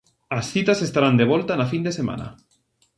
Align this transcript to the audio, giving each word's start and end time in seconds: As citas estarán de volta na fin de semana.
As 0.37 0.45
citas 0.51 0.79
estarán 0.87 1.15
de 1.19 1.29
volta 1.31 1.51
na 1.55 1.69
fin 1.71 1.81
de 1.87 1.95
semana. 1.99 2.27